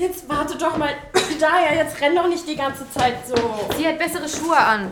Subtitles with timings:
[0.00, 0.94] Jetzt warte doch mal.
[1.38, 3.36] Daher, jetzt renn doch nicht die ganze Zeit so.
[3.76, 4.90] Sie hat bessere Schuhe an.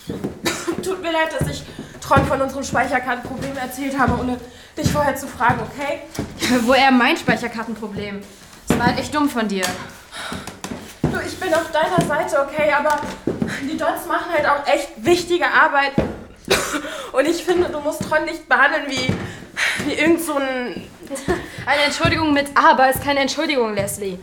[0.82, 1.62] Tut mir leid, dass ich
[2.00, 4.40] Tron von unserem Speicherkartenproblem erzählt habe, ohne
[4.76, 6.00] dich vorher zu fragen, okay?
[6.62, 8.20] Woher mein Speicherkartenproblem?
[8.66, 9.64] Das war halt echt dumm von dir.
[11.02, 13.00] Du, ich bin auf deiner Seite, okay, aber
[13.62, 15.92] die Dots machen halt auch echt wichtige Arbeit.
[17.12, 19.14] Und ich finde, du musst Tron nicht behandeln wie,
[19.84, 20.82] wie irgend so ein...
[21.66, 24.18] Eine Entschuldigung mit Aber ist keine Entschuldigung, Leslie.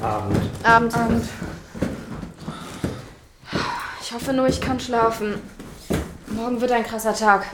[0.00, 0.40] Abend.
[0.62, 0.94] Abend.
[0.94, 1.24] Abend.
[4.02, 5.40] Ich hoffe nur, ich kann schlafen.
[6.26, 7.46] Morgen wird ein krasser Tag.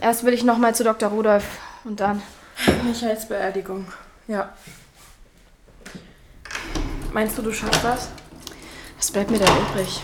[0.00, 1.08] Erst will ich noch mal zu Dr.
[1.08, 1.44] Rudolf
[1.84, 2.22] und dann.
[2.84, 3.86] Michaels Beerdigung.
[4.28, 4.52] Ja.
[7.12, 8.08] Meinst du, du schaffst das?
[8.98, 10.02] Was bleibt mir da übrig?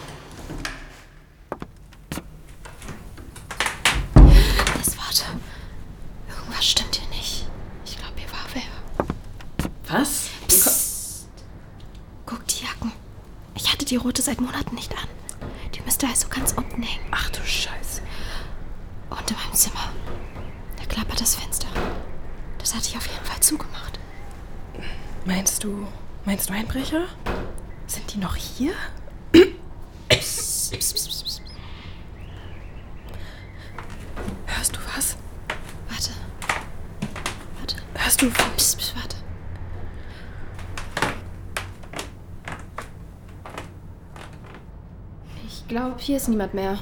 [4.14, 5.24] Das warte.
[6.28, 7.46] Irgendwas stimmt hier nicht.
[7.84, 9.98] Ich glaube, hier war wer.
[9.98, 10.24] Was?
[10.48, 11.28] Psst.
[12.26, 12.92] Guck die Jacken.
[13.54, 15.08] Ich hatte die rote seit Monaten nicht an.
[15.74, 17.06] Die müsste also ganz unten hängen.
[17.10, 18.02] Ach du Scheiße.
[19.10, 19.92] Und in meinem Zimmer.
[20.76, 21.68] Da klappert das Fenster.
[22.58, 23.98] Das hatte ich auf jeden Fall zugemacht.
[25.24, 25.86] Meinst du,
[26.24, 27.06] meinst du Einbrecher?
[27.86, 28.74] Sind die noch hier?
[30.08, 31.42] Psst, psst, psst.
[34.46, 35.16] Hörst du was?
[35.88, 36.10] Warte.
[37.58, 37.76] Warte.
[37.94, 38.30] Hörst du...
[38.56, 39.16] Psst, psst, warte.
[45.46, 46.78] Ich glaube, hier ist niemand mehr.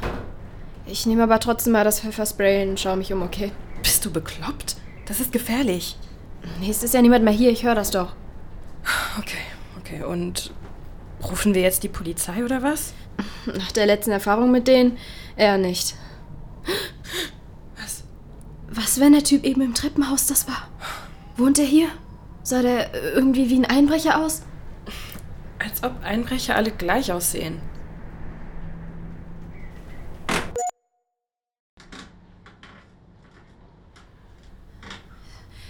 [0.86, 3.52] Ich nehme aber trotzdem mal das Pfefferspray und schaue mich um, okay?
[3.82, 4.76] Bist du bekloppt?
[5.06, 5.98] Das ist gefährlich.
[6.60, 8.14] Nee, es ist ja niemand mehr hier, ich höre das doch.
[9.18, 9.36] Okay,
[9.78, 10.04] okay.
[10.04, 10.52] Und
[11.28, 12.94] rufen wir jetzt die Polizei oder was?
[13.46, 14.96] Nach der letzten Erfahrung mit denen
[15.36, 15.96] eher nicht.
[17.76, 18.04] Was?
[18.70, 20.68] Was, wenn der Typ eben im Treppenhaus das war?
[21.36, 21.88] Wohnt er hier?
[22.42, 24.42] Sah der irgendwie wie ein Einbrecher aus?
[25.58, 27.60] Als ob Einbrecher alle gleich aussehen.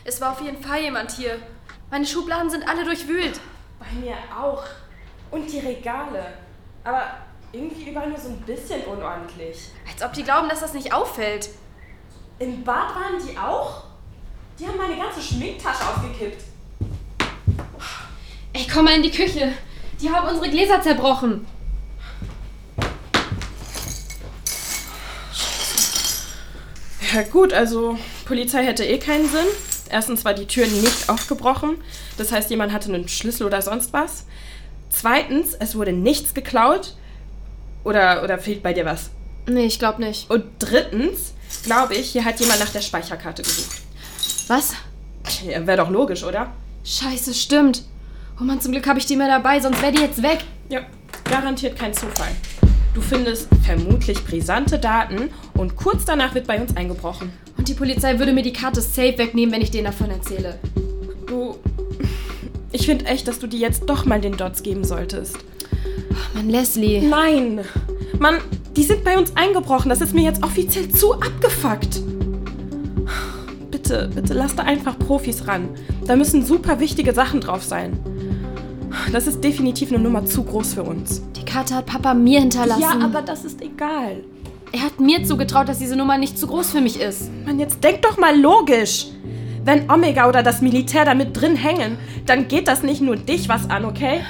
[0.08, 1.40] Es war auf jeden Fall jemand hier.
[1.90, 3.40] Meine Schubladen sind alle durchwühlt.
[3.80, 4.62] Bei mir auch.
[5.32, 6.34] Und die Regale.
[6.84, 7.02] Aber
[7.50, 9.70] irgendwie überall nur so ein bisschen unordentlich.
[9.90, 11.48] Als ob die glauben, dass das nicht auffällt.
[12.38, 13.82] Im Bad waren die auch?
[14.60, 16.44] Die haben meine ganze Schminktasche aufgekippt.
[18.52, 19.54] Ey, komm mal in die Küche.
[20.00, 21.44] Die haben unsere Gläser zerbrochen.
[27.12, 29.46] Ja gut, also Polizei hätte eh keinen Sinn.
[29.90, 31.76] Erstens war die Tür nicht aufgebrochen.
[32.16, 34.24] Das heißt, jemand hatte einen Schlüssel oder sonst was.
[34.90, 36.94] Zweitens, es wurde nichts geklaut.
[37.84, 39.10] Oder, oder fehlt bei dir was?
[39.46, 40.28] Nee, ich glaube nicht.
[40.30, 43.80] Und drittens, glaube ich, hier hat jemand nach der Speicherkarte gesucht.
[44.48, 44.72] Was?
[45.46, 46.52] Ja, Wäre doch logisch, oder?
[46.84, 47.82] Scheiße, stimmt.
[48.40, 50.44] Oh Mann, zum Glück habe ich die mehr dabei, sonst wäre die jetzt weg.
[50.68, 50.80] Ja,
[51.24, 52.30] garantiert kein Zufall.
[52.94, 57.32] Du findest vermutlich brisante Daten und kurz danach wird bei uns eingebrochen.
[57.66, 60.60] Und die Polizei würde mir die Karte safe wegnehmen, wenn ich denen davon erzähle.
[61.26, 61.56] Du.
[62.70, 65.36] Ich finde echt, dass du die jetzt doch mal den Dots geben solltest.
[66.12, 67.00] Oh Mann, Leslie.
[67.00, 67.62] Nein!
[68.20, 68.36] Mann,
[68.76, 69.88] die sind bei uns eingebrochen.
[69.88, 72.02] Das ist mir jetzt offiziell zu abgefuckt.
[73.72, 75.68] Bitte, bitte lass da einfach Profis ran.
[76.06, 77.98] Da müssen super wichtige Sachen drauf sein.
[79.10, 81.20] Das ist definitiv eine Nummer zu groß für uns.
[81.34, 82.80] Die Karte hat Papa mir hinterlassen.
[82.80, 84.22] Ja, aber das ist egal.
[84.76, 87.30] Er hat mir zugetraut, dass diese Nummer nicht zu groß für mich ist.
[87.46, 89.06] Mann, jetzt denk doch mal logisch.
[89.64, 93.48] Wenn Omega oder das Militär da mit drin hängen, dann geht das nicht nur dich
[93.48, 94.20] was an, okay?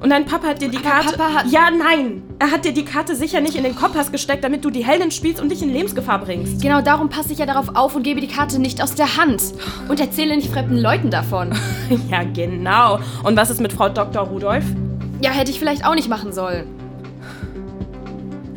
[0.00, 1.18] Und dein Papa hat dir die Aber Karte.
[1.18, 2.22] Papa hat- ja, nein.
[2.38, 5.10] Er hat dir die Karte sicher nicht in den Kompass gesteckt, damit du die Heldin
[5.10, 6.62] spielst und dich in Lebensgefahr bringst.
[6.62, 9.42] Genau darum passe ich ja darauf auf und gebe die Karte nicht aus der Hand.
[9.88, 11.50] Und erzähle nicht fremden Leuten davon.
[12.10, 13.00] ja, genau.
[13.22, 14.22] Und was ist mit Frau Dr.
[14.22, 14.64] Rudolph?
[15.20, 16.77] Ja, hätte ich vielleicht auch nicht machen sollen.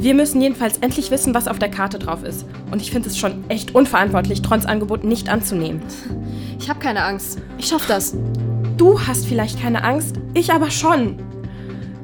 [0.01, 2.47] Wir müssen jedenfalls endlich wissen, was auf der Karte drauf ist.
[2.71, 5.79] Und ich finde es schon echt unverantwortlich, Trons Angebot nicht anzunehmen.
[6.59, 7.37] Ich habe keine Angst.
[7.59, 8.17] Ich schaff das.
[8.77, 11.17] Du hast vielleicht keine Angst, ich aber schon.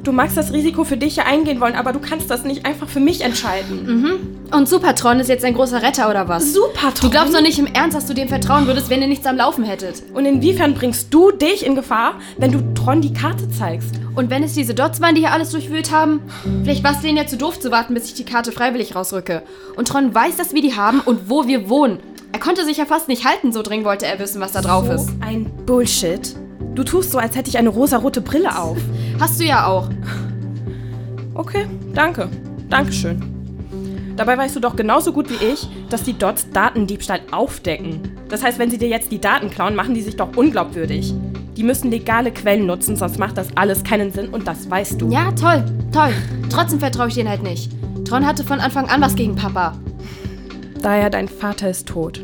[0.07, 2.87] Du magst das Risiko für dich ja eingehen wollen, aber du kannst das nicht einfach
[2.87, 4.39] für mich entscheiden.
[4.53, 6.53] Und Supertron ist jetzt ein großer Retter oder was?
[6.53, 9.25] Super, Du glaubst doch nicht im Ernst, dass du dem vertrauen würdest, wenn ihr nichts
[9.25, 10.01] am Laufen hättet.
[10.13, 13.95] Und inwiefern bringst du dich in Gefahr, wenn du Tron die Karte zeigst?
[14.15, 16.21] Und wenn es diese Dots waren, die hier alles durchwühlt haben,
[16.63, 19.43] vielleicht war es denen ja zu doof zu warten, bis ich die Karte freiwillig rausrücke.
[19.75, 21.99] Und Tron weiß, dass wir die haben und wo wir wohnen.
[22.31, 24.89] Er konnte sich ja fast nicht halten, so dringend wollte er wissen, was da drauf
[24.89, 25.07] ist.
[25.07, 26.33] So ein Bullshit.
[26.77, 28.77] Du tust so, als hätte ich eine rosarote Brille auf.
[29.19, 29.89] Hast du ja auch.
[31.33, 31.65] Okay,
[31.95, 32.29] danke.
[32.69, 33.19] Dankeschön.
[34.15, 38.01] Dabei weißt du doch genauso gut wie ich, dass die Dots Datendiebstahl aufdecken.
[38.29, 41.15] Das heißt, wenn sie dir jetzt die Daten klauen, machen die sich doch unglaubwürdig.
[41.55, 45.09] Die müssen legale Quellen nutzen, sonst macht das alles keinen Sinn und das weißt du.
[45.09, 46.13] Ja, toll, toll.
[46.51, 47.71] Trotzdem vertraue ich denen halt nicht.
[48.05, 49.75] Tron hatte von Anfang an was gegen Papa.
[50.83, 52.21] Daher, dein Vater ist tot.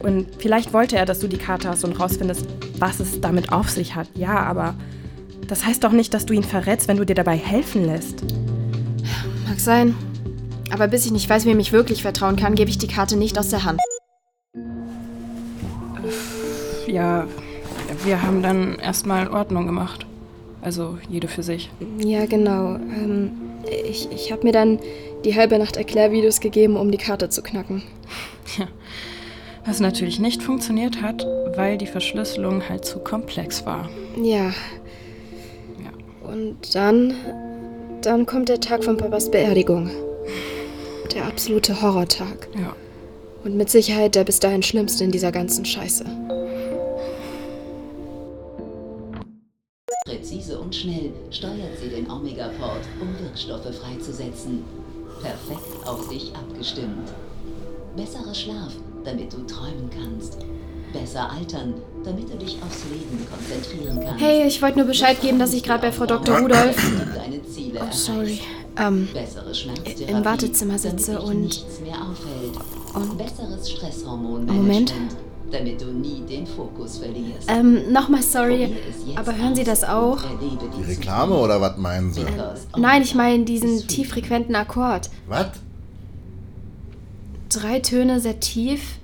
[0.00, 2.46] Und vielleicht wollte er, dass du die Karte hast und rausfindest,
[2.78, 4.08] was es damit auf sich hat.
[4.14, 4.74] Ja, aber
[5.46, 8.24] das heißt doch nicht, dass du ihn verrätst, wenn du dir dabei helfen lässt.
[9.46, 9.94] Mag sein.
[10.70, 13.38] Aber bis ich nicht weiß, wem ich wirklich vertrauen kann, gebe ich die Karte nicht
[13.38, 13.80] aus der Hand.
[16.86, 17.26] Ja,
[18.04, 20.06] wir haben dann erstmal Ordnung gemacht.
[20.62, 21.70] Also jede für sich.
[21.98, 22.76] Ja, genau.
[22.76, 23.32] Ähm,
[23.88, 24.78] ich ich habe mir dann
[25.24, 27.82] die halbe Nacht Erklärvideos gegeben, um die Karte zu knacken.
[28.58, 28.66] Ja.
[29.64, 33.88] Was natürlich nicht funktioniert hat, weil die Verschlüsselung halt zu komplex war.
[34.16, 34.46] Ja.
[35.78, 35.92] Ja.
[36.22, 37.14] Und dann.
[38.02, 39.90] Dann kommt der Tag von Papas Beerdigung.
[41.14, 42.48] Der absolute Horrortag.
[42.58, 42.74] Ja.
[43.44, 46.04] Und mit Sicherheit der bis dahin schlimmste in dieser ganzen Scheiße.
[50.06, 54.64] Präzise und schnell steuert sie den Omega-Port, um Wirkstoffe freizusetzen.
[55.22, 57.12] Perfekt auf dich abgestimmt.
[57.96, 58.72] Besserer Schlaf,
[59.04, 60.38] damit du träumen kannst.
[60.92, 61.74] Besser altern,
[62.04, 64.20] damit du dich aufs Leben konzentrieren kannst.
[64.24, 66.38] Hey, ich wollte nur Bescheid geben, dass ich gerade bei Frau Dr.
[66.40, 66.76] Rudolf.
[66.84, 68.40] Und deine Ziele Oh, sorry.
[68.76, 69.08] Ähm,
[70.08, 72.56] im Wartezimmer sitze und- nichts mehr auffällt.
[72.94, 74.92] und- Besseres Stresshormon Moment.
[75.50, 77.48] damit du nie den Fokus verlierst.
[77.48, 78.74] ähm, nochmal sorry.
[79.16, 80.18] Aber hören Sie das auch?
[80.40, 80.82] Die.
[80.90, 82.24] Reklame oder was meinen Sie?
[82.76, 85.10] Nein, ich meine diesen tieffrequenten Akkord.
[85.28, 85.46] Was?
[87.50, 88.98] Drei Töne sehr tief.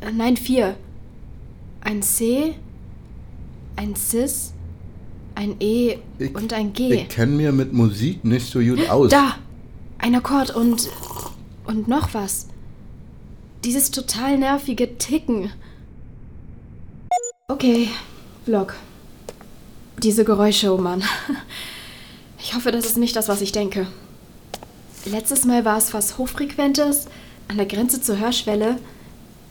[0.00, 0.76] Äh, nein, vier.
[1.80, 2.54] Ein C,
[3.76, 4.52] ein Cis,
[5.34, 6.94] ein E Ich- und ein G.
[6.94, 9.10] Ich kenne mir mit Musik nicht so gut aus.
[9.10, 9.36] Da!
[9.98, 10.88] Ein Akkord und.
[11.66, 12.46] und noch was.
[13.64, 15.50] Dieses total nervige Ticken.
[17.48, 17.88] Okay,
[18.44, 18.74] Vlog.
[20.02, 21.02] Diese Geräusche, oh Mann.
[22.38, 23.88] Ich hoffe, das ist nicht das, was ich denke.
[25.06, 27.06] Letztes Mal war es was Hochfrequentes,
[27.46, 28.78] an der Grenze zur Hörschwelle.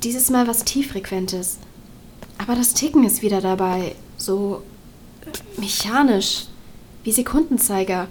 [0.04, 1.60] Dieses Mal was Tieffrequentes.
[2.38, 3.96] Aber das Ticken ist wieder dabei.
[4.18, 4.64] So
[5.56, 6.48] mechanisch.
[7.04, 8.08] Wie Sekundenzeiger.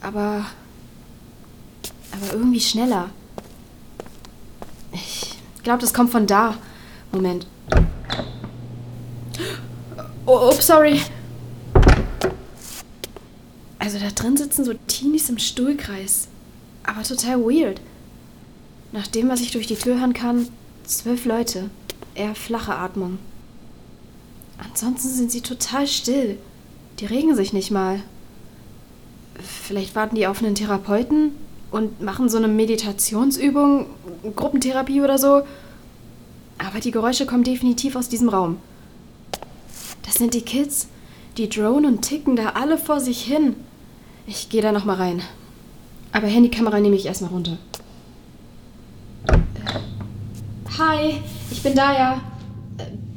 [0.00, 0.46] Aber.
[2.12, 3.10] Aber irgendwie schneller.
[4.92, 6.56] Ich glaube, das kommt von da.
[7.12, 7.46] Moment.
[10.24, 11.02] Oh, ups, sorry.
[13.78, 16.28] Also da drin sitzen so Teenies im Stuhlkreis.
[16.96, 17.82] Aber total weird.
[18.90, 20.48] Nach dem, was ich durch die Tür hören kann,
[20.84, 21.68] zwölf Leute.
[22.14, 23.18] Eher flache Atmung.
[24.56, 26.38] Ansonsten sind sie total still.
[26.98, 28.00] Die regen sich nicht mal.
[29.62, 31.32] Vielleicht warten die auf einen Therapeuten
[31.70, 33.88] und machen so eine Meditationsübung,
[34.34, 35.42] Gruppentherapie oder so.
[36.56, 38.56] Aber die Geräusche kommen definitiv aus diesem Raum.
[40.02, 40.88] Das sind die Kids.
[41.36, 43.54] Die drohen und ticken da alle vor sich hin.
[44.26, 45.20] Ich gehe da noch mal rein.
[46.16, 47.58] Aber Handykamera nehme ich erstmal runter.
[50.78, 51.20] Hi,
[51.50, 52.22] ich bin Daya.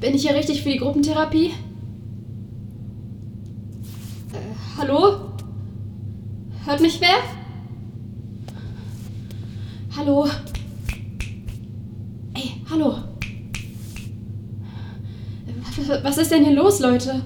[0.02, 1.54] Bin ich hier richtig für die Gruppentherapie?
[4.34, 5.32] Äh, hallo?
[6.66, 7.20] Hört mich wer?
[9.96, 10.28] Hallo?
[12.34, 12.98] Ey, hallo?
[16.04, 17.22] Was ist denn hier los, Leute?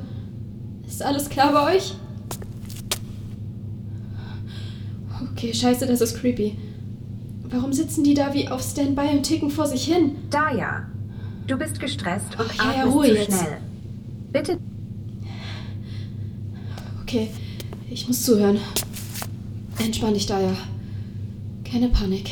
[0.86, 1.96] Ist alles klar bei euch?
[5.44, 6.56] Okay, scheiße, das ist creepy.
[7.50, 10.16] Warum sitzen die da wie auf Standby und ticken vor sich hin?
[10.30, 10.88] Daya,
[11.48, 13.26] du bist gestresst und Ja, ja, atmest Ruhe zu jetzt.
[13.28, 13.58] schnell.
[14.32, 14.58] Bitte
[17.02, 17.30] Okay,
[17.92, 18.58] ich muss zuhören.
[19.80, 20.56] Entspann dich, Daya.
[21.70, 22.32] Keine Panik.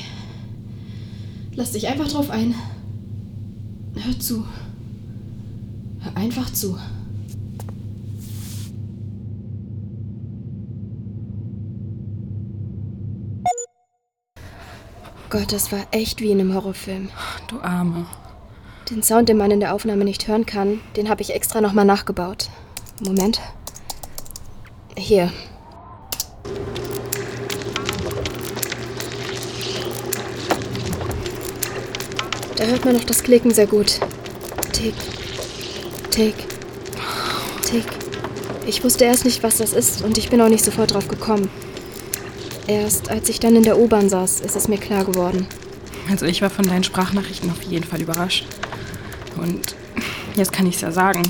[1.53, 2.55] Lass dich einfach drauf ein.
[3.95, 4.45] Hör zu.
[5.99, 6.77] Hör einfach zu.
[15.31, 17.07] Gott, das war echt wie in einem Horrorfilm.
[17.47, 18.05] Du Arme.
[18.89, 21.85] Den Sound, den man in der Aufnahme nicht hören kann, den habe ich extra nochmal
[21.85, 22.49] nachgebaut.
[22.99, 23.39] Moment.
[24.97, 25.31] Hier.
[32.57, 34.01] Da hört man noch das Klicken sehr gut.
[34.73, 34.95] Tick,
[36.09, 36.35] tick,
[37.63, 37.85] tick.
[38.65, 41.49] Ich wusste erst nicht, was das ist und ich bin auch nicht sofort drauf gekommen.
[42.67, 45.47] Erst als ich dann in der U-Bahn saß, ist es mir klar geworden.
[46.09, 48.45] Also ich war von deinen Sprachnachrichten auf jeden Fall überrascht.
[49.37, 49.75] Und
[50.35, 51.23] jetzt kann ich es ja sagen.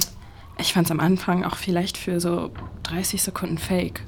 [0.60, 2.52] Ich fand es am Anfang auch vielleicht für so
[2.84, 4.02] 30 Sekunden fake.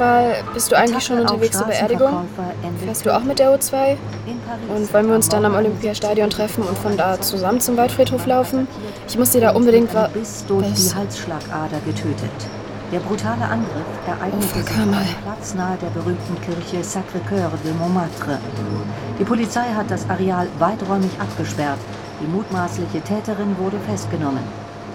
[0.00, 2.26] Mal, bist du eigentlich schon unterwegs zur Beerdigung?
[2.84, 3.96] Fährst du auch mit der O2?
[4.74, 8.66] Und wollen wir uns dann am Olympiastadion treffen und von da zusammen zum Waldfriedhof laufen?
[9.06, 10.10] Ich muss dir da unbedingt was...
[10.10, 10.88] Biss durch Was?
[10.88, 12.30] die Halsschlagader getötet.
[12.92, 14.96] Der brutale Angriff ereignete sich hör am.
[15.22, 18.38] Platz nahe der berühmten Kirche Sacré-Cœur de Montmartre.
[19.20, 21.78] Die Polizei hat das Areal weiträumig abgesperrt.
[22.20, 24.42] Die mutmaßliche Täterin wurde festgenommen.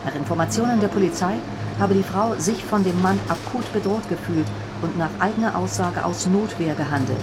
[0.06, 1.36] Nach Informationen der Polizei
[1.80, 4.48] habe die Frau sich von dem Mann akut bedroht gefühlt
[4.82, 7.18] und nach eigener Aussage aus Notwehr gehandelt.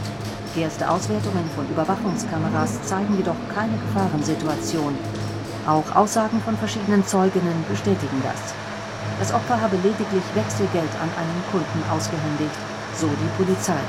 [0.56, 4.94] Erste Auswertungen von Überwachungskameras zeigen jedoch keine Gefahrensituation.
[5.66, 8.52] Auch Aussagen von verschiedenen Zeuginnen bestätigen das.
[9.18, 12.58] Das Opfer habe lediglich Wechselgeld an einen Kunden ausgehändigt,
[12.96, 13.80] so die Polizei.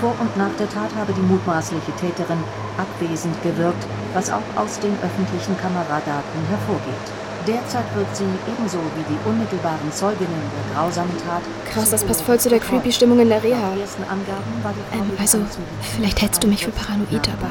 [0.00, 2.42] Vor und nach der Tat habe die mutmaßliche Täterin
[2.78, 7.19] abwesend gewirkt, was auch aus den öffentlichen Kameradaten hervorgeht.
[7.50, 11.42] Derzeit wird sie ebenso wie die unmittelbaren Zeuginnen der grausamen Tat.
[11.72, 13.72] Krass, das passt voll zu der creepy Stimmung in der Reha.
[14.92, 15.38] Ähm, also,
[15.96, 17.48] vielleicht hältst du mich für paranoid, aber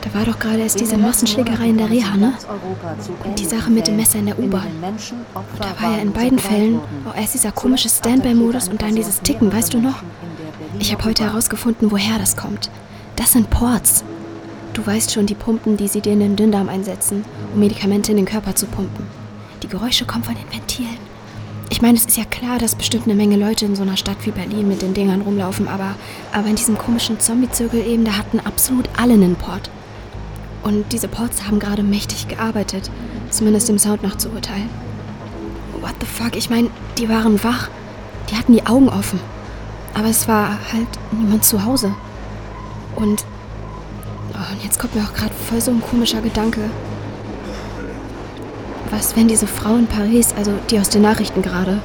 [0.00, 2.32] da war doch gerade erst diese Massenschlägerei in der Reha, ne?
[3.24, 4.68] Und die Sache mit dem Messer in der U-Bahn.
[5.58, 9.52] Da war ja in beiden Fällen auch erst dieser komische Standby-Modus und dann dieses Ticken,
[9.52, 10.02] weißt du noch?
[10.78, 12.70] Ich habe heute herausgefunden, woher das kommt.
[13.16, 14.04] Das sind Ports.
[14.74, 18.16] Du weißt schon, die Pumpen, die sie dir in den Dünndarm einsetzen, um Medikamente in
[18.16, 19.06] den Körper zu pumpen.
[19.62, 21.12] Die Geräusche kommen von den Ventilen.
[21.68, 24.16] Ich meine, es ist ja klar, dass bestimmt eine Menge Leute in so einer Stadt
[24.24, 25.94] wie Berlin mit den Dingern rumlaufen, aber,
[26.32, 29.70] aber in diesem komischen Zombie-Zirkel eben, da hatten absolut alle einen Port.
[30.62, 32.90] Und diese Ports haben gerade mächtig gearbeitet,
[33.30, 34.70] zumindest dem Sound nach zu urteilen.
[35.80, 36.36] What the fuck?
[36.36, 37.68] Ich meine, die waren wach.
[38.30, 39.18] Die hatten die Augen offen.
[39.94, 41.94] Aber es war halt niemand zu Hause.
[42.96, 43.24] Und,
[44.50, 46.60] und jetzt kommt mir auch gerade voll so ein komischer Gedanke.
[48.90, 51.80] Was, wenn diese Frau in Paris, also die aus den Nachrichten gerade,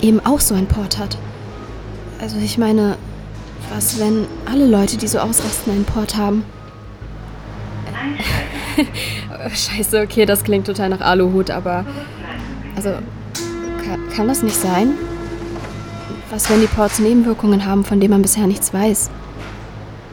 [0.00, 1.18] eben auch so ein Port hat?
[2.20, 2.96] Also ich meine,
[3.74, 6.44] was, wenn alle Leute, die so ausrasten, einen Port haben?
[9.54, 11.84] Scheiße, okay, das klingt total nach Aluhut, aber...
[12.76, 12.90] Also,
[13.84, 14.94] kann, kann das nicht sein?
[16.30, 19.10] Was, wenn die Ports Nebenwirkungen haben, von denen man bisher nichts weiß?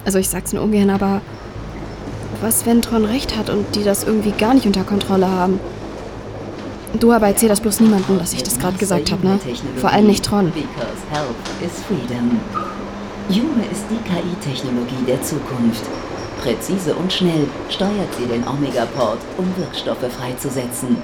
[0.06, 1.22] Also ich sag's nur ungern, aber
[2.44, 5.60] was, wenn Tron recht hat und die das irgendwie gar nicht unter Kontrolle haben?
[7.00, 9.40] Du aber erzähl das bloß niemandem, dass ich das gerade gesagt habe, ne?
[9.78, 10.52] Vor allem nicht Tron.
[13.30, 15.84] Jume ist die KI-Technologie der Zukunft.
[16.42, 20.98] Präzise und schnell steuert sie den Omega-Port, um Wirkstoffe freizusetzen.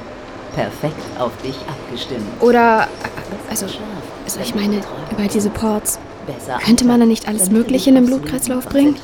[0.54, 2.26] Perfekt auf dich abgestimmt.
[2.42, 2.88] Oder,
[3.50, 3.66] also,
[4.26, 4.82] also ich meine,
[5.12, 5.50] über diese.
[5.50, 5.98] Ports.
[6.64, 8.96] Könnte man da nicht alles Mögliche in den Blutkreislauf bringen?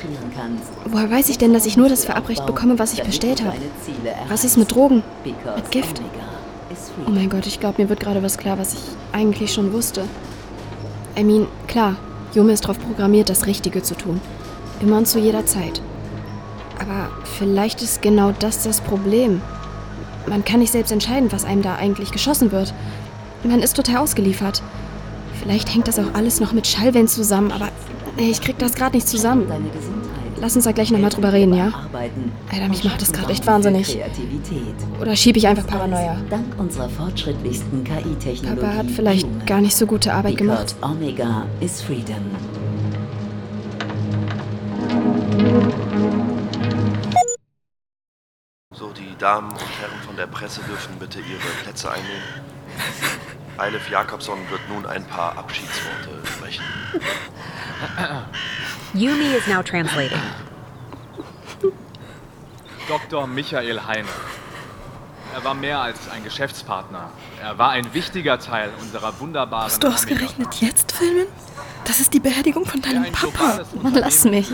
[0.86, 3.56] Woher weiß ich denn, dass ich nur das verabreicht bekomme, was ich bestellt habe?
[4.28, 5.02] Was ist mit Drogen?
[5.24, 6.00] Mit Gift?
[7.06, 8.80] Oh mein Gott, ich glaube, mir wird gerade was klar, was ich
[9.12, 10.04] eigentlich schon wusste.
[11.18, 11.96] I mean, klar,
[12.34, 14.20] Jume ist darauf programmiert, das Richtige zu tun.
[14.80, 15.80] Immer und zu jeder Zeit.
[16.78, 19.40] Aber vielleicht ist genau das das Problem.
[20.26, 22.74] Man kann nicht selbst entscheiden, was einem da eigentlich geschossen wird.
[23.44, 24.62] Man ist total ausgeliefert.
[25.46, 27.68] Vielleicht hängt das auch alles noch mit Schallwellen zusammen, aber
[28.16, 29.46] ich krieg das gerade nicht zusammen.
[30.40, 31.68] Lass uns da gleich nochmal drüber reden, ja?
[31.68, 32.32] Arbeiten.
[32.52, 33.96] Alter, mich macht das gerade echt wahnsinnig.
[35.00, 36.16] Oder schieb ich einfach Paranoia?
[36.28, 38.60] Dank unserer fortschrittlichsten KI-Technologie.
[38.60, 40.74] Papa hat vielleicht gar nicht so gute Arbeit gemacht.
[40.82, 42.16] Omega is freedom.
[48.74, 53.25] So, die Damen und Herren von der Presse dürfen bitte ihre Plätze einnehmen.
[53.58, 56.64] Eilef Jakobson wird nun ein paar Abschiedsworte sprechen.
[58.94, 60.20] Yumi is now translating.
[62.88, 63.26] Dr.
[63.26, 64.08] Michael Heine.
[65.34, 67.10] Er war mehr als ein Geschäftspartner.
[67.42, 71.26] Er war ein wichtiger Teil unserer wunderbaren Musst du ausgerechnet jetzt filmen?
[71.84, 73.60] Das ist die Beerdigung von deinem Papa.
[73.82, 74.50] Mann, lass mich.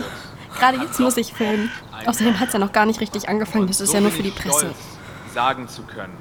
[0.59, 1.71] Gerade jetzt muss ich filmen.
[2.05, 3.67] Außerdem hat es ja noch gar nicht richtig angefangen.
[3.67, 4.73] Das ist ja nur für die Presse.
[5.33, 6.15] sagen zu können,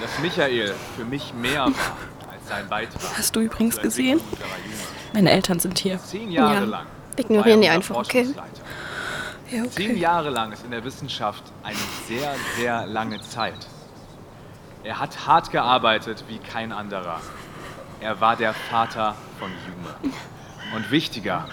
[0.00, 1.66] dass Michael für mich mehr war
[2.32, 3.16] als sein Beitrag.
[3.16, 4.20] Hast du übrigens gesehen?
[5.12, 5.98] Meine Eltern sind hier.
[5.98, 6.86] Zehn Jahre Ja, lang.
[7.16, 8.34] wir ignorieren er die einfach, okay?
[9.50, 11.76] Ja, Zehn Jahre lang ist in der Wissenschaft eine
[12.08, 13.66] sehr, sehr lange Zeit.
[14.82, 17.20] Er hat hart gearbeitet wie kein anderer.
[18.00, 20.12] Er war der Vater von Jume.
[20.74, 21.48] Und wichtiger,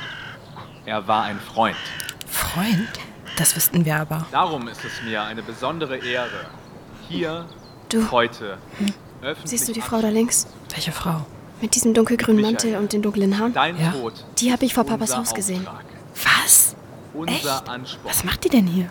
[0.86, 1.77] er war ein Freund.
[2.27, 2.89] Freund?
[3.38, 4.25] Das wüssten wir aber.
[4.31, 6.48] Darum ist es mir eine besondere Ehre,
[7.07, 7.45] hier
[7.91, 8.10] Du.
[8.12, 8.57] heute
[9.21, 10.48] öffentlich Siehst du die Frau da links?
[10.69, 11.25] Welche Frau?
[11.62, 12.53] Mit diesem dunkelgrünen Michael.
[12.53, 13.53] Mantel und den dunklen Haaren?
[13.53, 13.91] Dein Ja.
[13.91, 14.25] Tod.
[14.39, 15.67] Die habe ich vor Papas unser Haus gesehen.
[15.67, 15.86] Auftrag,
[16.45, 16.75] Was?
[17.13, 17.69] Unser Echt?
[17.69, 18.10] Anspruch.
[18.10, 18.89] Was macht die denn hier?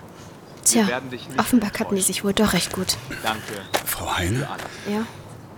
[0.65, 2.99] Tja, werden dich nicht offenbar kannten die sich wohl doch recht gut.
[3.23, 3.41] Danke
[3.87, 4.47] Frau Heine.
[4.89, 5.07] Ja?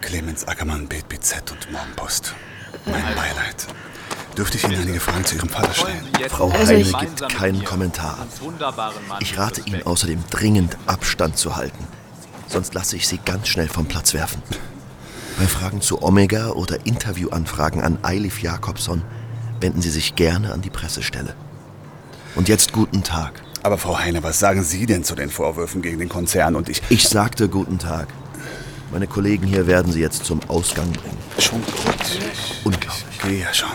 [0.00, 2.34] Clemens Ackermann, BBZ und Morgenpost.
[2.86, 3.66] Mein Beileid.
[4.36, 6.08] Dürfte ich Ihnen einige Fragen zu Ihrem Vater stellen?
[6.28, 8.18] Frau Also Heine gibt keinen Kommentar.
[9.20, 11.86] Ich rate Ihnen außerdem dringend Abstand zu halten.
[12.52, 14.42] Sonst lasse ich Sie ganz schnell vom Platz werfen.
[15.38, 19.02] Bei Fragen zu Omega oder Interviewanfragen an Eilif Jakobson
[19.62, 21.34] wenden Sie sich gerne an die Pressestelle.
[22.34, 23.42] Und jetzt guten Tag.
[23.62, 26.54] Aber Frau Heine, was sagen Sie denn zu den Vorwürfen gegen den Konzern?
[26.54, 26.82] Und ich...
[26.90, 28.08] Ich sagte guten Tag.
[28.90, 31.16] Meine Kollegen hier werden Sie jetzt zum Ausgang bringen.
[31.38, 32.20] Schon gut.
[32.34, 33.18] Ich Unglaublich.
[33.22, 33.70] gehe ja schon.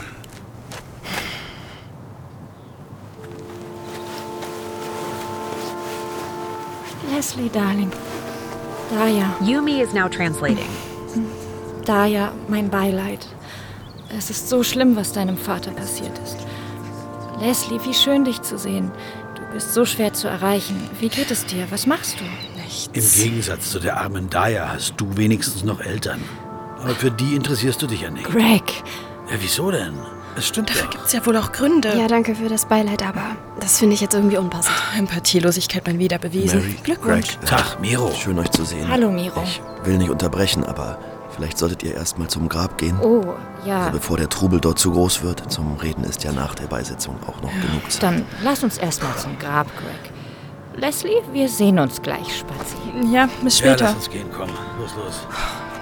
[7.11, 7.91] Leslie, Darling.
[8.91, 10.69] Daya, Yumi is now translating.
[11.85, 13.25] Daya, mein Beileid.
[14.17, 16.37] Es ist so schlimm, was deinem Vater passiert ist.
[17.41, 18.91] Leslie, wie schön dich zu sehen.
[19.35, 20.89] Du bist so schwer zu erreichen.
[20.99, 21.67] Wie geht es dir?
[21.69, 22.23] Was machst du?
[22.93, 26.21] Im Gegensatz zu der armen Daya hast du wenigstens noch Eltern.
[26.81, 28.25] Aber für die interessierst du dich ja nicht.
[28.25, 28.83] Greg,
[29.29, 29.93] Ja, wieso denn?
[30.37, 30.89] Es stimmt doch.
[30.91, 31.97] Gibt's ja wohl auch Gründe.
[31.97, 34.75] Ja, danke für das Beileid, aber das finde ich jetzt irgendwie unpassend.
[34.97, 36.59] Empathielosigkeit mal wieder bewiesen.
[36.59, 37.37] Mary, Glückwunsch.
[37.39, 38.11] Greg, Tag, Miro.
[38.13, 38.87] schön euch zu sehen.
[38.89, 39.41] Hallo, Miro.
[39.43, 40.99] Ich will nicht unterbrechen, aber
[41.35, 42.99] vielleicht solltet ihr erst mal zum Grab gehen.
[43.01, 43.33] Oh,
[43.65, 43.79] ja.
[43.87, 45.51] Also bevor der Trubel dort zu groß wird.
[45.51, 48.03] Zum Reden ist ja nach der Beisetzung auch noch genug Zeit.
[48.03, 50.11] Dann lass uns erstmal zum Grab, Greg.
[50.79, 53.11] Leslie, wir sehen uns gleich spazieren.
[53.11, 53.85] Ja, bis Ja, später.
[53.85, 54.49] lass uns gehen, komm.
[54.79, 55.27] Los, los.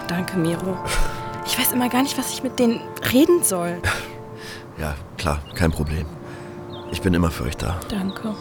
[0.07, 0.77] Danke, Miro.
[1.45, 2.79] Ich weiß immer gar nicht, was ich mit denen
[3.11, 3.81] reden soll.
[4.77, 6.05] Ja, klar, kein Problem.
[6.91, 7.79] Ich bin immer für euch da.
[7.89, 8.33] Danke.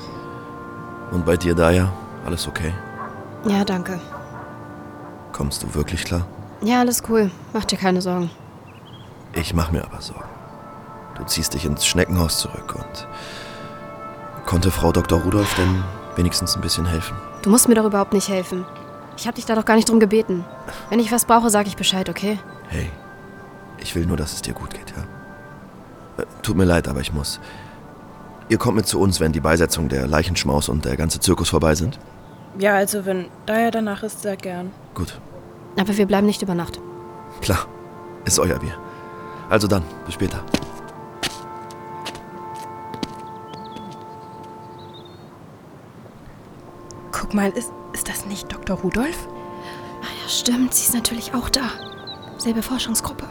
[1.11, 1.93] Und bei dir, Daya,
[2.27, 2.73] alles okay?
[3.47, 4.01] Ja, danke.
[5.33, 6.27] Kommst du wirklich klar?
[6.63, 7.31] Ja, alles cool.
[7.53, 8.31] Mach dir keine Sorgen.
[9.33, 10.29] Ich mach mir aber Sorgen.
[11.17, 13.07] Du ziehst dich ins Schneckenhaus zurück und
[14.47, 15.21] konnte Frau Dr.
[15.21, 15.85] Rudolph denn
[16.17, 17.17] wenigstens ein bisschen helfen?
[17.43, 18.65] Du musst mir doch überhaupt nicht helfen.
[19.17, 20.45] Ich habe dich da doch gar nicht drum gebeten.
[20.91, 22.39] Wenn ich was brauche, sag ich Bescheid, okay?
[22.69, 22.91] Hey,
[23.79, 25.05] ich will nur, dass es dir gut geht, ja?
[26.43, 27.41] Tut mir leid, aber ich muss.
[28.49, 31.75] Ihr kommt mit zu uns, wenn die Beisetzung der Leichenschmaus und der ganze Zirkus vorbei
[31.75, 31.99] sind?
[32.59, 34.71] Ja, also wenn Daya danach ist, sehr gern.
[34.95, 35.19] Gut,
[35.79, 36.81] Aber wir bleiben nicht über Nacht.
[37.41, 37.67] klar.
[38.25, 38.73] Ist euer Bier.
[39.51, 40.43] Also dann, bis später.
[47.13, 48.77] Guck mal, ist, ist das nicht Dr.
[48.79, 49.29] Rudolph?
[50.03, 50.75] Ah ja, stimmt.
[50.75, 51.63] Sie ist natürlich auch da.
[52.39, 53.25] Selbe Forschungsgruppe.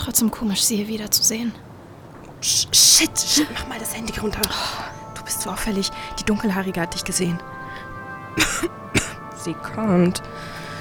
[0.00, 1.52] Trotzdem komisch, sie hier wiederzusehen.
[2.40, 4.40] Sch- Shit, shit, mach mal das Handy runter.
[5.14, 5.90] Du bist so auffällig.
[6.18, 7.38] Die Dunkelhaarige hat dich gesehen.
[9.36, 10.22] Sie kommt.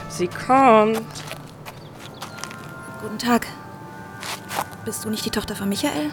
[0.08, 1.02] Sie kommt.
[3.02, 3.48] Guten Tag.
[4.86, 6.12] Bist du nicht die Tochter von Michael?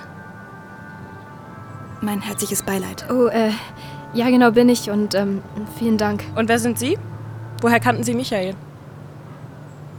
[2.00, 3.06] Mein herzliches Beileid.
[3.08, 3.52] Oh, äh,
[4.14, 5.42] ja, genau bin ich und ähm,
[5.78, 6.24] vielen Dank.
[6.34, 6.98] Und wer sind Sie?
[7.62, 8.54] Woher kannten Sie Michael?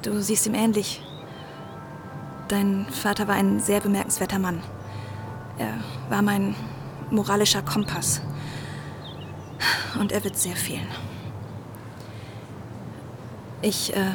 [0.04, 1.02] Du siehst ihm ähnlich.
[2.48, 4.62] Dein Vater war ein sehr bemerkenswerter Mann.
[5.58, 5.74] Er
[6.10, 6.56] war mein
[7.10, 8.22] moralischer Kompass.
[10.00, 10.88] Und er wird sehr fehlen.
[13.62, 14.12] Ich äh,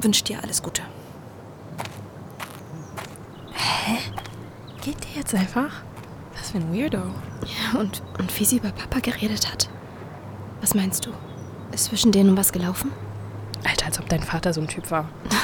[0.00, 0.82] wünsche dir alles Gute.
[4.82, 5.82] Geht der jetzt einfach?
[6.34, 6.98] Was für ein Weirdo.
[6.98, 9.68] Ja, und, und wie sie über Papa geredet hat.
[10.60, 11.10] Was meinst du?
[11.70, 12.90] Ist zwischen denen was gelaufen?
[13.64, 15.08] Alter, als ob dein Vater so ein Typ war.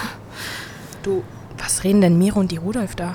[1.02, 1.22] Du,
[1.58, 3.14] was reden denn Miro und die Rudolf da?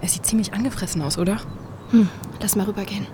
[0.00, 1.38] Er sieht ziemlich angefressen aus, oder?
[1.90, 2.08] Hm,
[2.40, 3.06] lass mal rübergehen.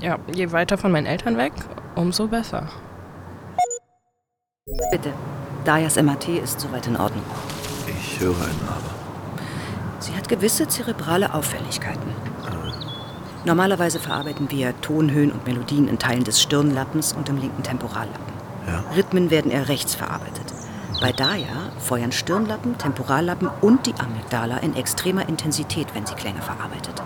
[0.00, 1.52] Ja, je weiter von meinen Eltern weg,
[1.94, 2.68] umso besser.
[4.90, 5.12] Bitte.
[5.64, 7.24] Dayas MRT ist soweit in Ordnung.
[7.88, 8.94] Ich höre ein Aber.
[10.00, 12.14] Sie hat gewisse zerebrale Auffälligkeiten.
[13.44, 18.34] Normalerweise verarbeiten wir Tonhöhen und Melodien in Teilen des Stirnlappens und im linken Temporallappen.
[18.66, 18.84] Ja.
[18.96, 20.52] Rhythmen werden eher rechts verarbeitet.
[21.00, 27.02] Bei Daya feuern Stirnlappen, Temporallappen und die Amygdala in extremer Intensität, wenn sie Klänge verarbeitet.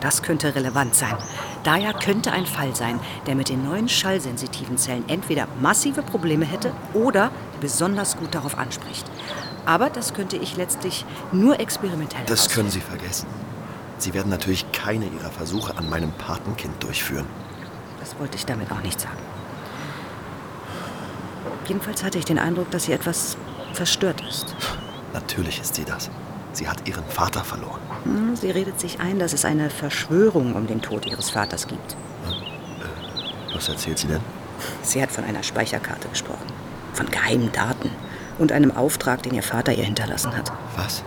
[0.00, 1.16] Das könnte relevant sein.
[1.64, 6.72] Daya könnte ein Fall sein, der mit den neuen schallsensitiven Zellen entweder massive Probleme hätte
[6.94, 9.08] oder besonders gut darauf anspricht.
[9.66, 12.54] Aber das könnte ich letztlich nur experimentell Das herausfinden.
[12.54, 13.26] können Sie vergessen.
[13.98, 17.26] Sie werden natürlich keine Ihrer Versuche an meinem Patenkind durchführen.
[18.00, 19.16] Das wollte ich damit auch nicht sagen.
[21.68, 23.36] Jedenfalls hatte ich den Eindruck, dass sie etwas
[23.74, 24.56] verstört ist.
[25.12, 26.10] Natürlich ist sie das.
[26.52, 27.80] Sie hat ihren Vater verloren.
[28.04, 31.96] Hm, Sie redet sich ein, dass es eine Verschwörung um den Tod ihres Vaters gibt.
[33.54, 34.20] Was erzählt sie denn?
[34.82, 36.46] Sie hat von einer Speicherkarte gesprochen.
[36.94, 37.90] Von geheimen Daten.
[38.38, 40.52] Und einem Auftrag, den ihr Vater ihr hinterlassen hat.
[40.76, 41.02] Was?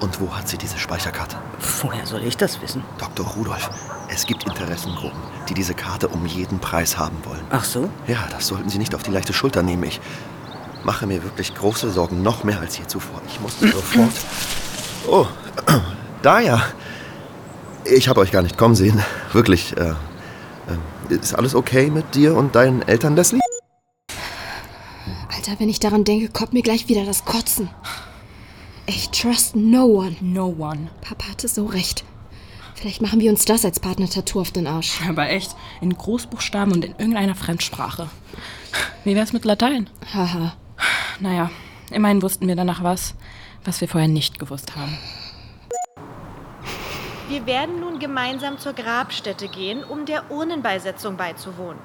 [0.00, 1.36] Und wo hat sie diese Speicherkarte?
[1.80, 2.82] Woher soll ich das wissen?
[2.98, 3.26] Dr.
[3.26, 3.70] Rudolph,
[4.08, 5.20] es gibt Interessengruppen,
[5.52, 7.42] die diese Karte um jeden Preis haben wollen.
[7.50, 7.90] Ach so?
[8.06, 9.82] Ja, das sollten Sie nicht auf die leichte Schulter nehmen.
[9.84, 10.00] Ich
[10.82, 13.20] mache mir wirklich große Sorgen, noch mehr als je zuvor.
[13.28, 14.12] Ich muss sofort.
[15.06, 15.26] Oh,
[16.22, 16.62] Daya,
[17.84, 19.02] ich habe euch gar nicht kommen sehen.
[19.32, 19.76] Wirklich.
[19.76, 23.40] Äh, äh, ist alles okay mit dir und deinen Eltern, Leslie?
[25.28, 27.68] Alter, wenn ich daran denke, kommt mir gleich wieder das Kotzen.
[28.86, 30.16] Ich trust no one.
[30.22, 30.88] No one.
[31.02, 32.04] Papa hatte so recht.
[32.82, 35.00] Vielleicht machen wir uns das als Partner-Tattoo auf den Arsch.
[35.08, 38.10] Aber echt, in Großbuchstaben und in irgendeiner Fremdsprache.
[39.04, 39.88] Wie wär's mit Latein?
[40.12, 40.54] Haha.
[41.20, 41.52] Naja,
[41.92, 43.14] immerhin wussten wir danach was,
[43.64, 44.98] was wir vorher nicht gewusst haben.
[47.28, 51.78] Wir werden nun gemeinsam zur Grabstätte gehen, um der Urnenbeisetzung beizuwohnen.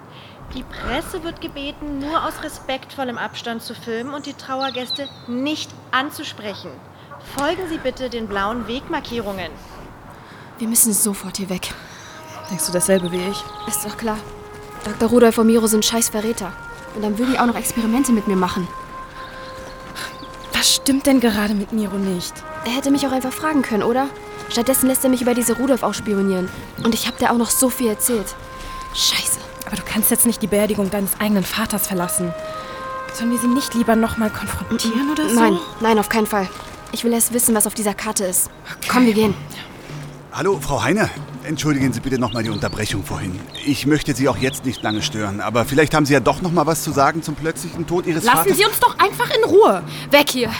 [0.55, 6.71] Die Presse wird gebeten, nur aus respektvollem Abstand zu filmen und die Trauergäste nicht anzusprechen.
[7.37, 9.51] Folgen Sie bitte den blauen Wegmarkierungen.
[10.59, 11.73] Wir müssen sofort hier weg.
[12.49, 13.43] Denkst du dasselbe wie ich?
[13.67, 14.17] Ist doch klar.
[14.83, 15.09] Dr.
[15.09, 16.51] Rudolf und Miro sind scheiß Verräter.
[16.95, 18.67] Und dann würden die auch noch Experimente mit mir machen.
[20.53, 22.33] Was stimmt denn gerade mit Miro nicht?
[22.65, 24.09] Er hätte mich auch einfach fragen können, oder?
[24.49, 26.49] Stattdessen lässt er mich über diese Rudolf ausspionieren.
[26.83, 28.33] Und ich habe dir auch noch so viel erzählt.
[28.95, 29.39] Scheiße.
[29.67, 32.33] Aber du kannst jetzt nicht die Beerdigung deines eigenen Vaters verlassen.
[33.13, 35.35] Sollen wir sie nicht lieber nochmal konfrontieren oder so?
[35.35, 36.49] Nein, nein, auf keinen Fall.
[36.93, 38.49] Ich will erst wissen, was auf dieser Karte ist.
[38.87, 39.35] Komm, wir gehen.
[40.31, 41.09] Hallo, Frau Heine.
[41.43, 43.39] Entschuldigen Sie bitte nochmal die Unterbrechung vorhin.
[43.65, 46.65] Ich möchte Sie auch jetzt nicht lange stören, aber vielleicht haben Sie ja doch nochmal
[46.65, 48.57] was zu sagen zum plötzlichen Tod Ihres Lassen Vaters.
[48.57, 49.83] Sie uns doch einfach in Ruhe.
[50.11, 50.51] Weg hier.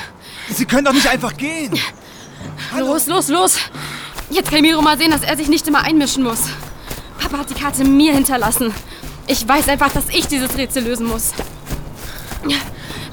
[0.49, 1.77] Sie können doch nicht einfach gehen.
[2.79, 3.57] Los, los, los.
[4.29, 6.43] Jetzt kann Miro mal sehen, dass er sich nicht immer einmischen muss.
[7.19, 8.73] Papa hat die Karte mir hinterlassen.
[9.27, 11.33] Ich weiß einfach, dass ich dieses Rätsel lösen muss.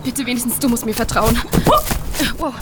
[0.04, 1.36] Bitte wenigstens du musst mir vertrauen.
[2.38, 2.54] Wow.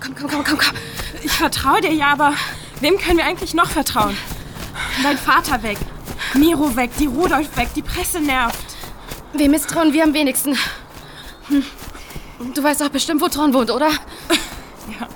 [0.00, 0.76] Komm, komm, komm, komm, komm.
[1.22, 2.34] Ich vertraue dir ja, aber
[2.82, 4.16] wem können wir eigentlich noch vertrauen?
[5.02, 5.78] Dein Vater weg,
[6.34, 8.76] Miro weg, die Rudolf weg, die Presse nervt.
[9.32, 10.56] Wem misstrauen wir am wenigsten?
[11.48, 11.64] Hm.
[12.54, 13.90] Du weißt doch bestimmt, wo Tron wohnt, oder?
[14.98, 15.08] Ja.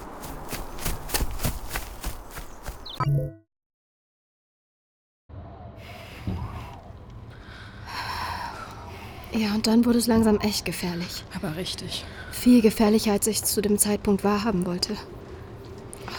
[9.32, 11.24] Ja, und dann wurde es langsam echt gefährlich.
[11.34, 12.04] Aber richtig.
[12.32, 14.96] Viel gefährlicher, als ich zu dem Zeitpunkt wahrhaben wollte.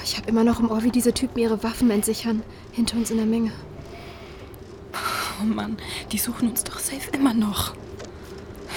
[0.09, 2.41] Ich habe immer noch im Ohr, wie diese Typen ihre Waffen entsichern,
[2.71, 3.51] hinter uns in der Menge.
[5.41, 5.75] Oh Mann,
[6.13, 7.73] die suchen uns doch safe immer noch.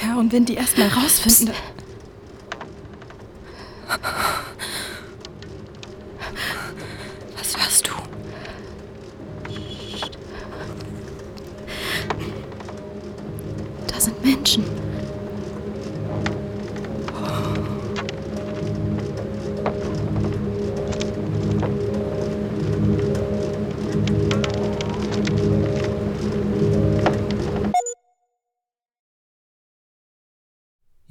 [0.05, 1.55] Ja, und wenn die erst mal rausfinden...
[3.87, 4.30] Was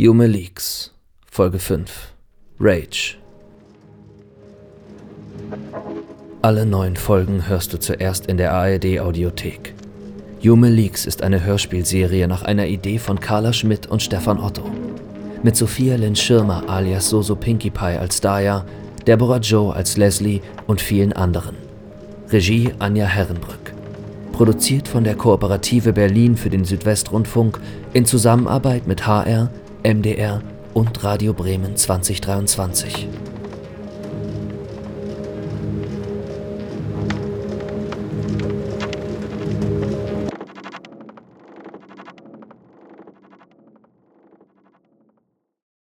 [0.01, 0.93] Yume Leaks,
[1.29, 2.13] Folge 5.
[2.57, 3.17] Rage.
[6.41, 9.73] Alle neun Folgen hörst du zuerst in der ARD Audiothek.
[10.39, 14.63] Yume Leaks ist eine Hörspielserie nach einer Idee von Carla Schmidt und Stefan Otto.
[15.43, 18.65] Mit Sophia Lynn Schirmer alias Soso Pinkie Pie als Daya,
[19.05, 21.57] Deborah Joe als Leslie und vielen anderen.
[22.29, 23.73] Regie Anja Herrenbrück.
[24.31, 27.59] Produziert von der Kooperative Berlin für den Südwestrundfunk
[27.91, 29.51] in Zusammenarbeit mit HR,
[29.83, 30.41] MDR
[30.73, 33.07] und Radio Bremen 2023.